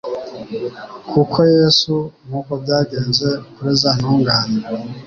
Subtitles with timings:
[1.31, 1.93] Kuri Yesu,
[2.25, 4.57] nkuko byagenze kuri za ntungane